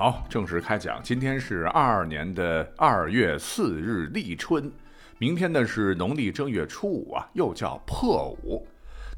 [0.00, 0.98] 好，正式开讲。
[1.02, 4.72] 今天是二二年的二月四日立春，
[5.18, 8.66] 明天呢是农历正月初五啊，又叫破五。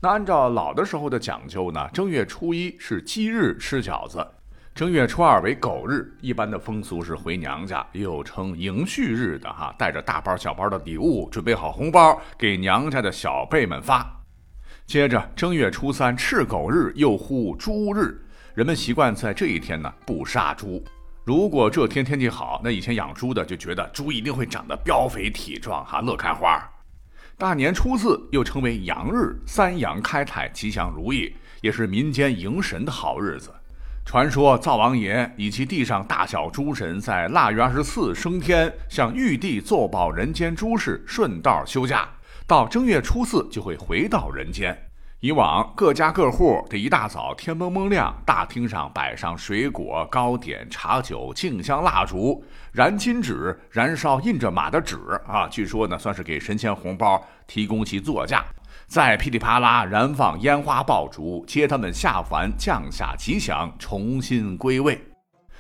[0.01, 4.27] 那按照老的时候的讲究呢，正月初一是鸡日吃饺子，
[4.75, 6.13] 正月初二为狗日。
[6.21, 14.05] 一般的风俗是回娘家，又称迎婿日的哈，带着大包小包的礼物，准备好红包给娘家的小辈们发。
[14.85, 18.21] 接着正月初三赤狗日，又呼猪日。
[18.55, 20.85] 人们习惯在这一天呢不杀猪。
[21.25, 26.63] 如果这天天气好，那以前养猪的就觉得猪一定会长得膘肥体壮，哈，乐开花。
[27.39, 33.51] 大年初四又称为羊日，三羊开泰，吉祥如意，也是民间迎神的好日子。
[34.05, 42.07] 传说灶王爷以及地上大小诸神在腊月二十四升天，向玉帝奏报人间诸事，顺道休假，
[42.47, 44.77] 到正月初四就会回到人间。
[45.23, 58.45] 以往各家各户这一大早天蒙蒙亮，大厅上摆上水果、糕点、茶酒、敬香蜡烛，燃金纸，燃烧印着马的纸啊，据说呢算是给神仙红包，提供其座驾。
[58.89, 65.01] 再噼里啪啦燃放烟花爆竹，接他们下凡，降下吉祥，重新归位。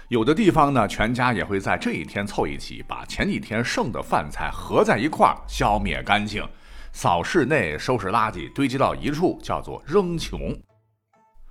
[0.09, 6.45] 有的地方呢，全家也会在这一天凑一起，把前几天剩的饭菜合在一块儿，消灭干净。
[6.93, 10.55] 扫室内，收拾垃圾，堆积到一处，叫做扔穷。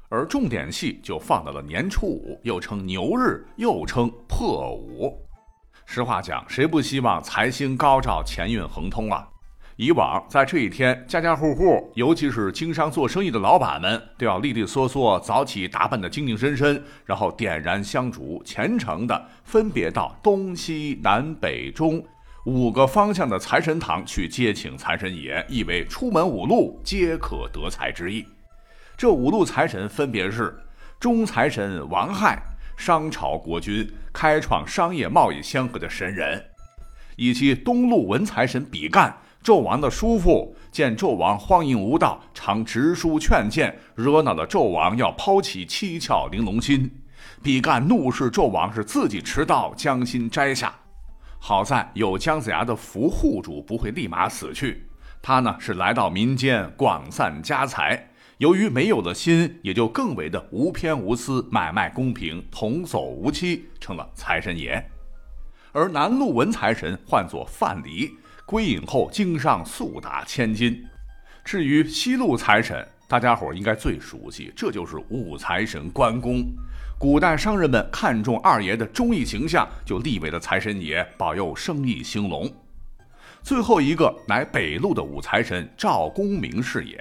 [0.07, 5.17] 而重点戏就放到了年初五，又称牛日，又称破五。
[5.85, 9.27] 实话讲，谁不希望财星高照，钱运亨通啊？
[9.77, 22.03] 以往在这一天，家家户户，尤其是经商做生意的老板们，都要利利索索早起，打扮的精精神神，然后点燃香烛，虔诚的分别到东西南北中。
[22.45, 28.25] 五个方向的财神堂去接请财神爷，意为出门五路皆可得财之意。
[28.97, 30.57] 这五路财神分别是：
[30.99, 32.41] 中财神王亥，
[32.75, 36.39] 商朝国君，开创商业贸易先河的神人；
[37.15, 46.89] 以及东路文财神比干，纣王的叔父，见纣王荒淫无道，常直书劝谏，惹恼了纣王，要抛弃七窍玲珑心。
[47.43, 50.73] 比干怒视纣王是自己持刀将心摘下。
[51.43, 54.87] 好在有姜子牙的福护主，不会立马死去。
[55.23, 64.87] 他呢是来到民间广散家财，由于没有了心，也就更为的无偏无私，买卖公平，童叟无欺，成了财神爷。
[65.71, 68.11] 而南路文财神唤作范蠡，
[68.45, 70.85] 归隐后经商速达千金。
[71.43, 76.45] 至于西路财神，大家伙应该最熟悉，这就是武财神关公。
[76.97, 82.49] 古代商人们看重二爷的忠义形象，就立为了财神爷，保佑生意兴隆。
[83.43, 86.95] 最后一个乃北路的武财神赵公明是也。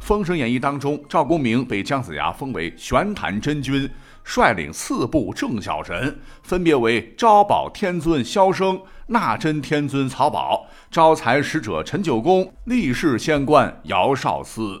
[0.02, 3.86] 《封神演义》当中，赵公明被姜子牙封为玄坛真君，
[4.24, 14.80] 率领四部正小神，分别为招宝天尊萧生、纳真天尊曹宝、招财使者陈九公、立世仙官姚少司。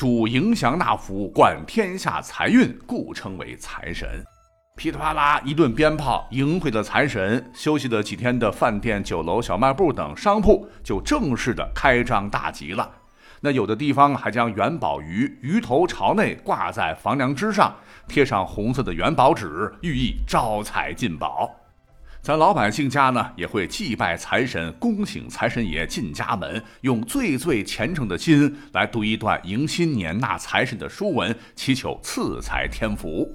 [0.00, 4.24] 主迎祥纳福，管天下财运，故称为财神。
[4.74, 7.50] 噼里啪啦一顿鞭炮，迎回了财神。
[7.52, 12.90] 休息了几天的饭店、酒楼、小卖部等商铺就正式的开张大吉了。
[13.42, 17.76] 那有的地方还将元宝鱼鱼头朝内挂在房梁之上，
[18.08, 21.54] 贴上红色的元宝纸，寓意招财进宝。
[22.22, 33.26] 咱老百姓家呢，也会祭拜财神，恭请财神爷进家门，用最最虔诚的心来读一段迎新年纳财神的书文，祈求赐财添福。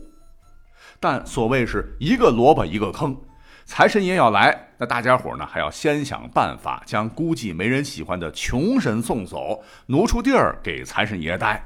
[0.99, 3.17] 但所谓是一个萝卜一个坑，
[3.65, 11.59] 财神爷要来，那大家伙呢还要先想办法将估计没人喜欢的穷神送走，挪出地儿给财神爷待。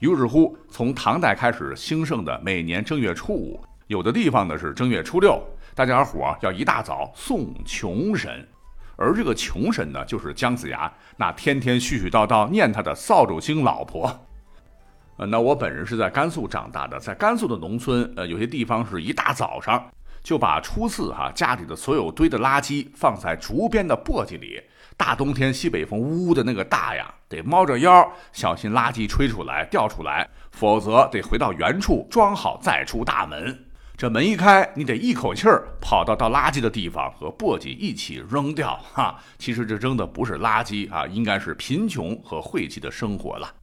[0.00, 5.40] 于是乎，从唐代开始兴盛的每年正月初五，有的地方呢是正月初六。
[5.74, 8.46] 大家伙要一大早送穷神，
[8.96, 14.24] 而这个穷神呢，就是姜子牙那天天絮絮叨叨念他的扫帚星老婆。
[15.16, 19.84] 呃，那我本人是在甘肃长大的，在甘肃的农村，呃，有些地方是一大早上
[20.22, 24.62] 就把初四哈家里的所有堆的垃圾放在竹编的簸箕里，
[24.96, 33.64] 大冬天西北风呜呜的那个大呀，得猫着腰小心垃圾吹出来掉出来，否则得回到原处装好再出大门。
[33.96, 38.76] 这门一开，你得一口气儿跑到倒垃圾的地方，和簸箕一起扔掉。
[38.92, 43.54] 哈，其实这扔的不是垃圾啊，应该是贫穷和晦气的生活了。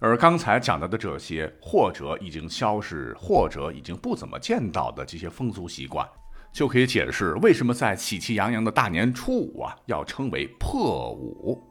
[0.00, 6.04] 而刚才讲到的这些，或者已经消失，或者已经不怎么见到的这些风俗习惯，
[6.52, 11.62] 就可以解释为什么在喜气洋洋的大年初五啊，要称为破五。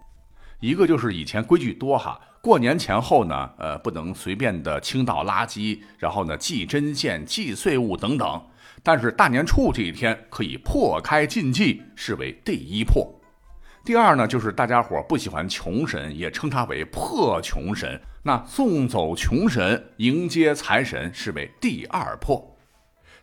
[0.61, 2.17] 一个就是以前规矩多哈。
[2.45, 8.39] 过年前后呢，呃，不能随便的倾倒垃圾，然后呢，祭针线、祭岁物等等。
[8.83, 13.11] 但是大年初这一天可以破开禁忌，视为第一破。
[13.83, 17.99] 第二呢，就是大家伙不喜欢穷神，也称它为破穷神。
[18.21, 22.55] 那送走穷神，迎接财神，视为第二破。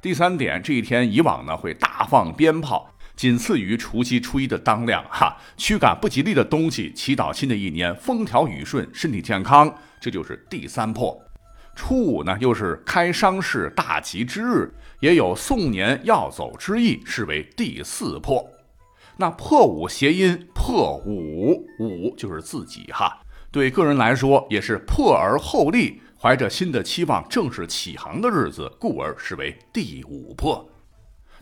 [0.00, 11.18] 第三点，这一天以往呢会大放鞭炮，仅次于除夕初一的当量，哈，驱赶不吉利的东西，祈祷新的一年风调雨顺，身体健康，这就是第三破。
[11.74, 18.46] 初五呢，又是开商市大吉之日，也有送年要走之意，视为第四破。
[19.18, 23.20] 那破五谐音破五，五就是自己哈。
[23.50, 30.66] 对个人来说，也是破而后立，怀着新的期望，正式起航的日子，故而视为第五破。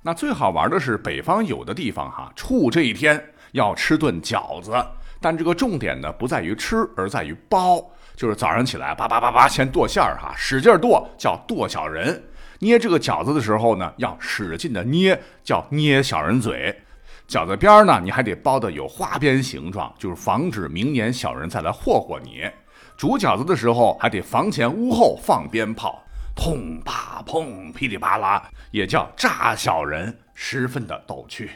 [0.02, 4.72] 那最好玩的是，北方有的地方哈，初五这一天要吃顿饺子，
[5.20, 7.84] 但这个重点呢，不在于吃，而在于包，
[8.16, 12.14] 就是早上起来叭叭叭叭先剁馅儿哈，使劲剁，叫剁小人；
[12.60, 16.74] 捏这个饺子的时候呢，要使劲的捏，叫捏小人嘴。
[17.28, 22.50] 饺子边儿呢，你还得包的有花边形状，就是防止明年小人再来霍霍你。
[22.96, 26.02] 煮饺子的时候，还得房前屋后放鞭炮，
[26.40, 31.50] 砰啪砰，噼里啪啦，也叫炸小人，十分的逗趣。